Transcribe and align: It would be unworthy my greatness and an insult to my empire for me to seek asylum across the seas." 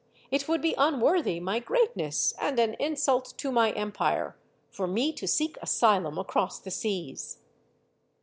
It 0.31 0.47
would 0.47 0.63
be 0.63 0.73
unworthy 0.79 1.39
my 1.39 1.59
greatness 1.59 2.33
and 2.41 2.57
an 2.57 2.73
insult 2.79 3.35
to 3.37 3.51
my 3.51 3.69
empire 3.73 4.35
for 4.71 4.87
me 4.87 5.13
to 5.13 5.27
seek 5.27 5.57
asylum 5.61 6.17
across 6.17 6.59
the 6.59 6.71
seas." 6.71 7.37